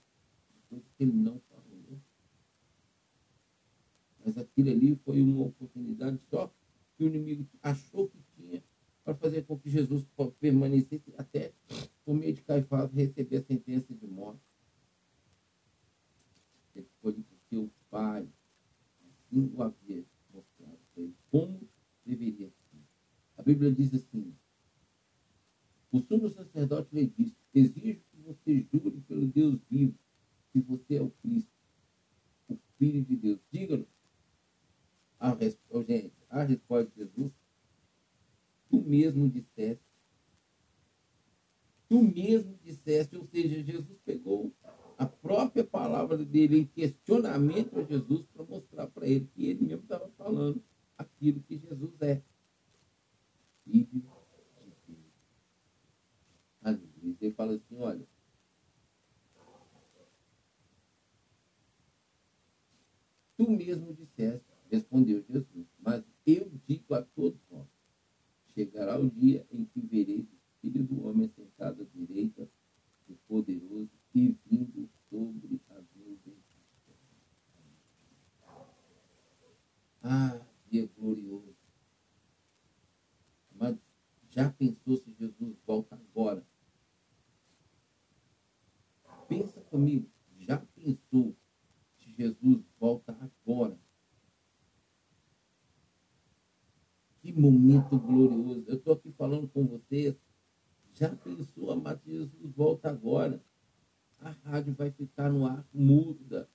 [0.50, 2.00] de coisas que ele não falou.
[4.24, 6.52] Mas aquilo ali foi uma oportunidade só
[6.96, 8.62] que o inimigo achou que tinha
[9.02, 10.04] para fazer com que Jesus
[10.38, 11.52] permanecesse até
[12.04, 14.42] por meio de Caifás receber a sentença de morte.
[16.74, 18.28] Ele foi porque o Pai
[19.28, 21.60] assim o havia mostrado para ele como
[22.04, 22.80] deveria ser.
[23.36, 24.34] A Bíblia diz assim:
[25.92, 29.94] o sumo sacerdote lhe disse: Exijo que você jure pelo Deus vivo
[30.52, 31.52] que você é o Cristo,
[32.48, 33.38] o Filho de Deus.
[33.52, 33.86] Diga-nos.
[35.20, 35.36] A,
[35.82, 37.32] gente, a resposta de Jesus
[38.70, 39.82] tu mesmo disseste.
[41.88, 44.52] Tu mesmo disseste, ou seja, Jesus pegou
[44.98, 48.26] a própria palavra dele em questionamento a Jesus
[49.08, 50.62] ele que ele mesmo estava falando
[50.96, 52.22] aquilo que Jesus é.
[53.64, 54.18] Filho de Deus.
[57.20, 58.06] Ele fala assim, olha,
[63.36, 67.66] tu mesmo disseste, respondeu Jesus, mas eu digo a todos nós,
[68.54, 72.48] chegará o dia em que vereis o Filho do Homem sentado à direita
[73.08, 76.38] do Poderoso e vindo sobre as nuvens.
[80.10, 80.40] Ah,
[80.70, 81.54] dia glorioso.
[83.52, 83.76] Mas
[84.30, 86.42] já pensou se Jesus volta agora?
[89.28, 91.36] Pensa comigo, já pensou
[91.98, 93.78] se Jesus volta agora?
[97.20, 98.64] Que momento glorioso.
[98.66, 100.16] Eu estou aqui falando com vocês.
[100.94, 103.44] Já pensou, amado Jesus volta agora.
[104.20, 106.48] A rádio vai ficar no ar muda.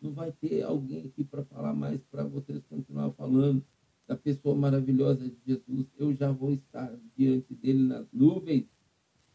[0.00, 3.64] Não vai ter alguém aqui para falar mais para vocês continuar falando
[4.06, 5.86] da pessoa maravilhosa de Jesus.
[5.96, 8.66] Eu já vou estar diante dele nas nuvens.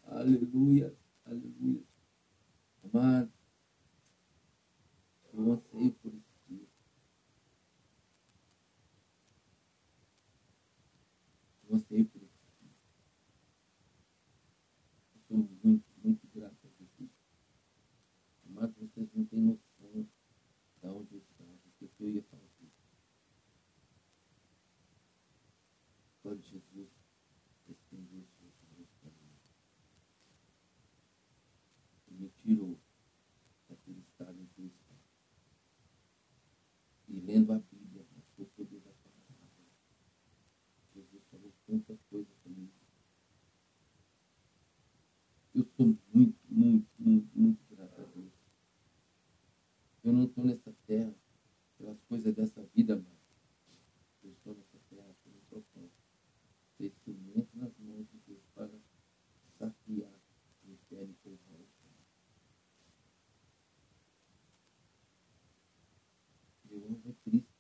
[0.04, 0.94] Aleluia,
[1.26, 1.84] aleluia.
[2.84, 3.32] Amado,
[5.34, 6.36] eu anseio por isso.
[11.78, 12.36] você por isso.
[15.14, 17.12] Eu sou muito, muito grato a Jesus.
[18.46, 20.08] Mas vocês não têm noção
[20.82, 21.50] de onde eu estava,
[21.80, 22.72] do que eu ia fazer.
[26.22, 26.90] Quando Jesus
[27.68, 29.36] estendeu os seus olhos para mim.
[32.08, 32.80] E me tirou
[33.68, 34.96] daquele estado em que eu estava.
[37.10, 38.06] E lendo a Bíblia,
[38.38, 38.92] o poder da
[41.66, 42.72] tanta coisa comigo.
[45.54, 48.32] Eu sou muito, muito, muito, muito grato a Deus.
[50.04, 51.14] Eu não estou nessa terra
[51.78, 53.16] pelas coisas dessa vida mais.
[54.24, 55.96] Eu estou nessa terra pelo propósito.
[56.78, 58.72] Ser instrumento nas mãos de Deus para
[59.58, 60.20] saciar
[60.66, 61.92] o inferno e povoar o céu.
[66.70, 67.56] Eu amo a Cristo.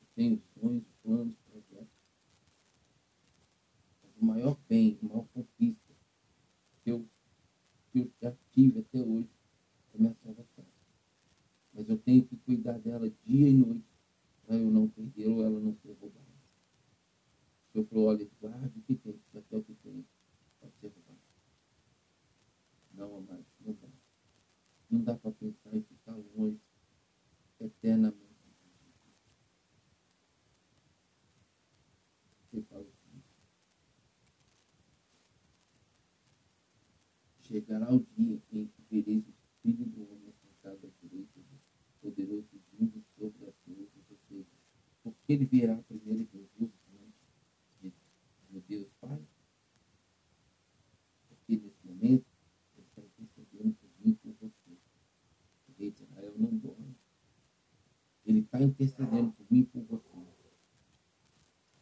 [0.00, 1.36] Eu tenho sonhos, planos,
[4.20, 5.94] o maior bem, a maior conquista
[6.84, 7.08] que eu,
[7.90, 9.30] que eu já tive até hoje
[9.94, 10.66] é minha salvação.
[11.72, 13.84] Mas eu tenho que cuidar dela dia e noite
[14.46, 16.20] para eu não perder ou ela não ser roubada.
[17.68, 20.04] O Senhor falou, olha, guarde o que tem, até o que tem
[20.60, 21.20] pode ser roubado.
[22.92, 23.88] Não, amado, não dá.
[24.90, 26.60] Não dá para pensar em ficar longe
[27.60, 28.30] eternamente.
[32.50, 32.84] Você fala
[37.50, 41.60] chegará o dia em que vereis o Filho do Homem sentado à direita do
[42.00, 44.46] poderoso vindo sobre as nuvens, ou seja,
[45.02, 47.92] porque ele virá primeiro Jesus diante
[48.50, 49.20] de Deus Pai?
[51.28, 52.24] Porque nesse momento
[52.76, 54.78] ele está intercedendo por mim por você.
[55.68, 56.94] O rei de Israel não dorme.
[58.24, 60.08] Ele está intercedendo por mim por você.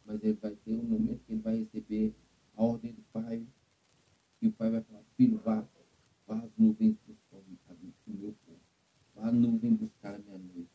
[0.03, 2.15] Mas ele vai ter um momento que ele vai receber
[2.55, 3.45] a ordem do Pai
[4.41, 5.67] e o pai vai falar, filho, vá,
[6.25, 7.43] vá nuvens buscar o
[8.07, 8.61] meu povo.
[9.13, 10.69] Vá à nuvem buscar a minha noiva.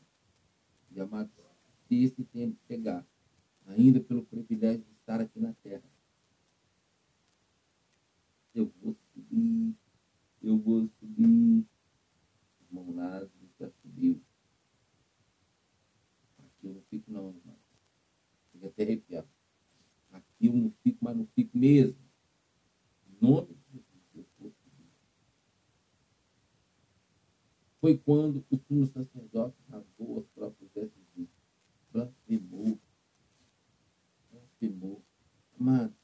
[0.90, 1.32] E amados,
[1.88, 3.07] se esse tempo chegar,
[3.64, 5.90] ainda pelo privilégio de estar aqui na terra,
[8.55, 9.74] eu vou subir,
[10.42, 11.64] eu vou subir.
[12.68, 14.20] Irmão Lázaro já subiu.
[16.38, 17.57] Aqui eu não fico não, irmão.
[18.53, 19.28] Fica até arrepiado.
[20.12, 22.05] Aqui eu não fico, mas não fico mesmo
[23.24, 23.82] nome de
[24.12, 24.53] Jesus eu
[27.85, 31.35] Foi quando o sumo sacerdote rasgou as próprias vestes e disse,
[31.93, 32.80] blasfemou,
[34.32, 35.05] blasfemou.
[35.61, 35.95] Amado,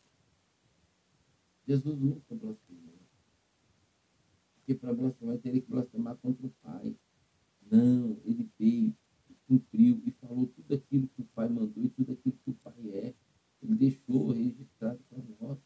[1.66, 2.99] Jesus nunca blasfemou.
[4.57, 6.95] Porque para blasfemar, teria que blasfemar contra o Pai.
[7.62, 8.95] Não, ele veio,
[9.49, 12.91] cumpriu e falou tudo aquilo que o Pai mandou e tudo aquilo que o Pai
[12.91, 13.14] é.
[13.62, 15.59] Ele deixou registrado para nós.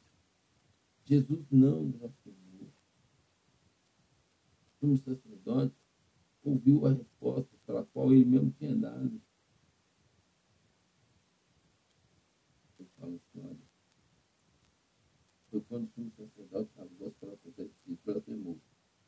[1.04, 2.72] Jesus não blasfemou.
[4.80, 5.83] O sacerdote
[6.44, 9.20] ouviu a resposta pela qual ele mesmo tinha dado.
[12.78, 13.58] Eu falo assim, olha,
[15.50, 18.60] foi quando o sacerdote na voz pela potência de blasfemou.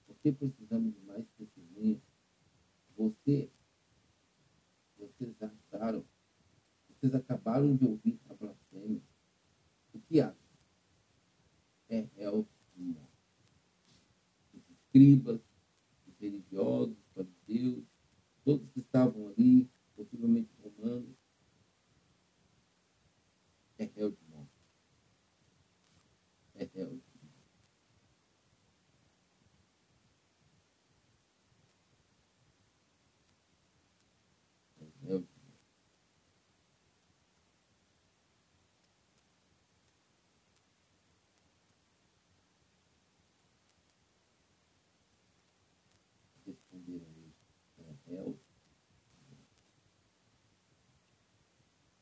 [0.07, 2.01] Por que precisamos de mais testemunha?
[2.97, 3.51] Você,
[4.97, 6.05] vocês acharam,
[6.89, 9.03] vocês acabaram de ouvir a blasfêmia.
[9.93, 10.37] O que acha?
[11.89, 13.11] É réu de morte.
[14.55, 15.41] Os escribas,
[16.07, 17.06] os religiosos,
[17.47, 17.85] fariseus,
[18.45, 21.17] todos que estavam ali, possivelmente romanos,
[23.79, 24.51] é réu de morte.
[26.55, 27.07] É réu de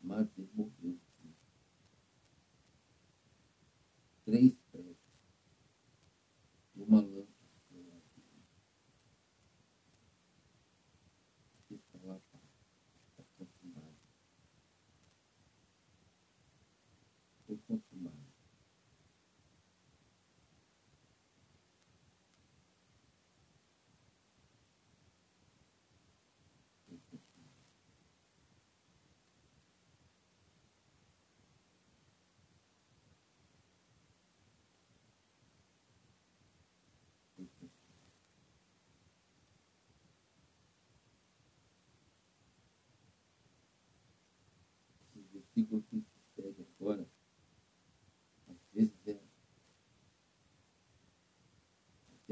[0.05, 0.97] mas ele morreu.
[4.25, 4.97] Três pregos
[6.75, 7.35] uma lâmpada
[11.71, 13.97] está lá está consumado.
[17.47, 18.35] Foi consumado.
[45.55, 46.05] versículo que
[46.35, 47.09] segue agora,
[48.49, 49.21] às vezes é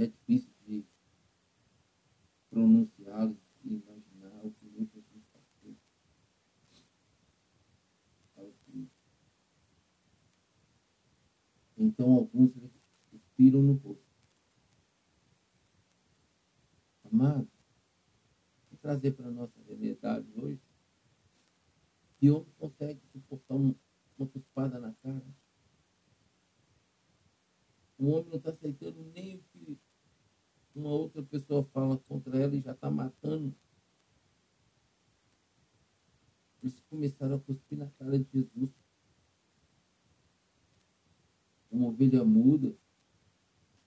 [0.03, 0.85] até difícil de
[2.51, 5.77] pronunciá-los e imaginar o que muitas vezes passou.
[8.37, 8.91] Assim.
[11.77, 12.53] Então alguns
[13.13, 14.03] respiram no rosto.
[17.05, 17.49] Amado,
[18.71, 20.61] vou trazer para a nossa realidade hoje
[22.19, 23.75] que homem consegue suportar um,
[24.17, 25.27] uma cuspada na cara?
[27.99, 29.79] O homem não está aceitando nem o que
[30.75, 33.55] uma outra pessoa fala contra ela e já está matando.
[36.63, 38.71] Eles começaram a cuspir na cara de Jesus.
[41.71, 42.75] Uma ovelha muda.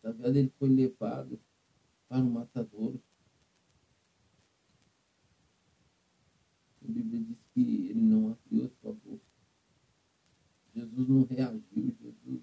[0.04, 1.40] Na verdade, ele foi levado
[2.08, 3.02] para o matadouro.
[6.84, 9.26] A Bíblia diz que ele não abriu a sua boca.
[11.06, 12.42] Jesus não reagiu, Jesus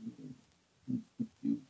[0.86, 1.62] não, discutiu.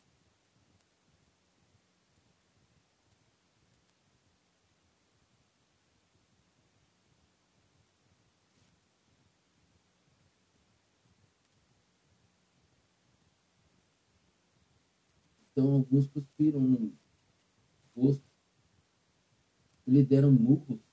[15.50, 16.92] Então alguns cuspiram no
[17.96, 18.22] rosto,
[19.86, 20.91] lhe deram murros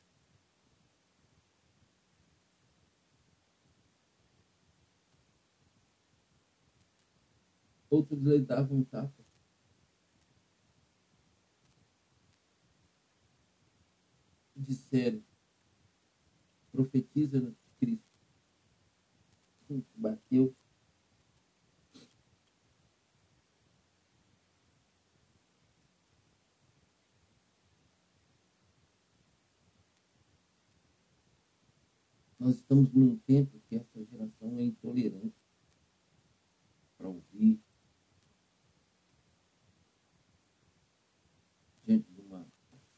[7.90, 9.26] outros lhe davam tapa.
[14.56, 15.24] Disseram,
[16.72, 18.06] profetiza no Cristo.
[19.96, 20.56] Bateu.
[32.38, 35.36] Nós estamos num tempo que essa geração é intolerante
[36.98, 37.62] para ouvir,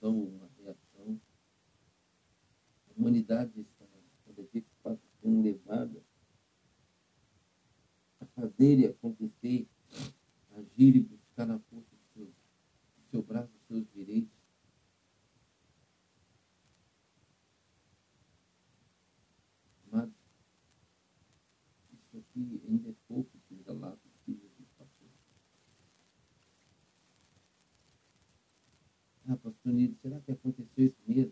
[0.01, 1.21] ação uma reação.
[2.89, 3.85] A humanidade está
[4.25, 4.63] cada dia
[5.21, 6.03] sendo levada
[8.19, 9.67] a fazer e acontecer,
[10.51, 14.31] agir e buscar na força do seu, do seu braço os seus direitos.
[19.91, 20.15] Amados,
[21.93, 22.93] isso aqui ainda é
[29.71, 31.30] Nilo, será que aconteceu isso mesmo?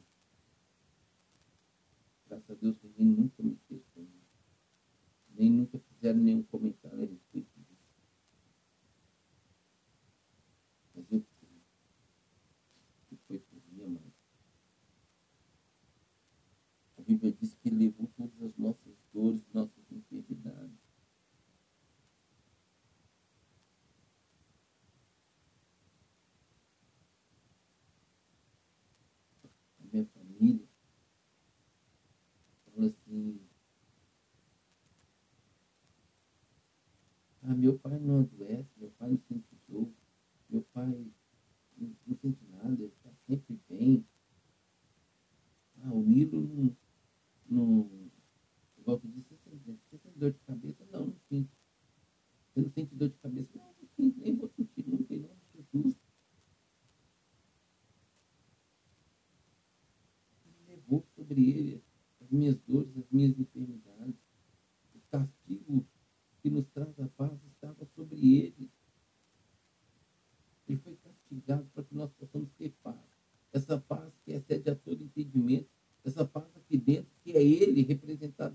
[77.54, 78.49] ele representar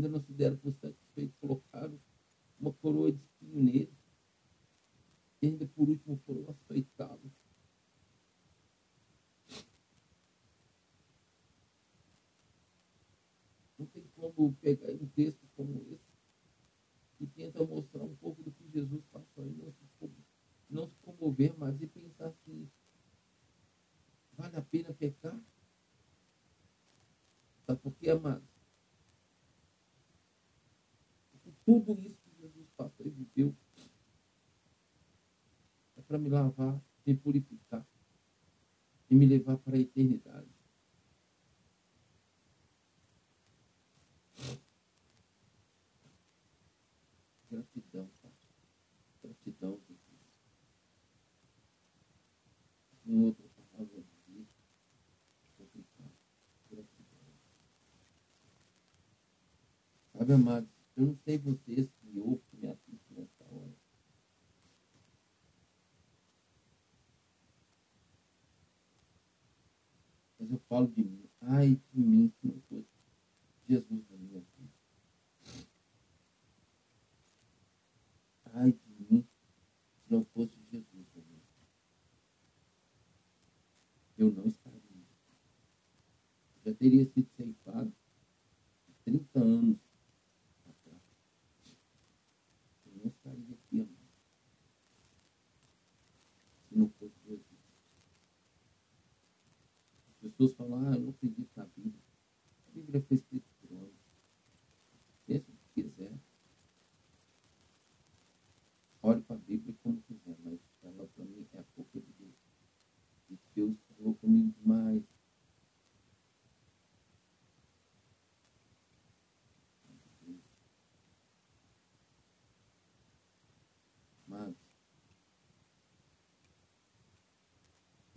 [0.00, 2.00] ainda não se deram por satisfeitos, colocaram
[2.58, 3.94] uma coroa de espinho nele,
[5.42, 7.30] e ainda por último foram açoitados.
[13.78, 16.10] Não tem como pegar um texto como esse
[17.18, 17.89] e tentar mostrar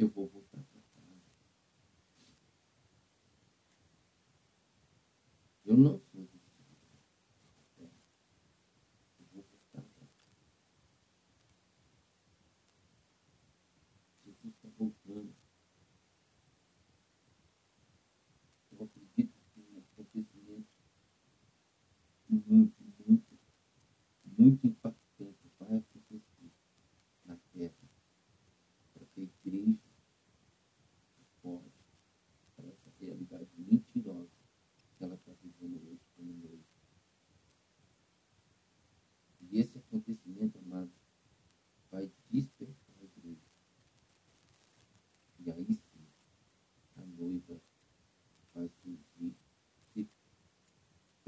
[0.10, 0.20] que
[5.66, 6.03] vou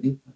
[0.06, 0.35] E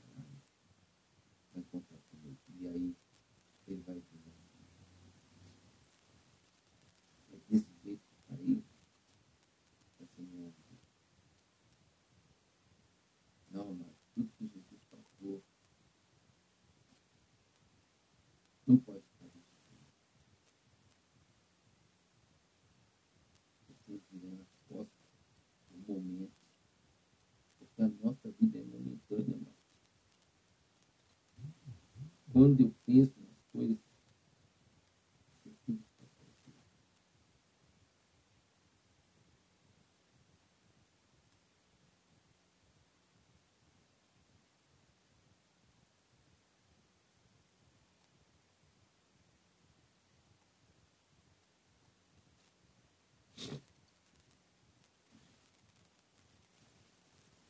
[32.40, 33.78] Quando eu penso nas coisas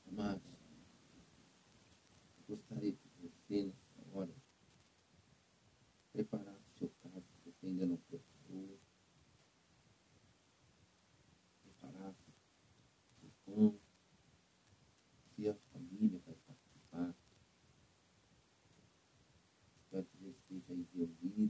[0.08, 0.42] Amados,
[2.48, 4.34] gostaria que você, nessa hora,
[6.20, 8.78] preparasse o seu caso, se você ainda não preparou.
[11.64, 12.34] Preparasse
[13.24, 13.80] o pão,
[15.34, 17.16] se a família vai participar.
[20.52, 21.49] Espero que você esteja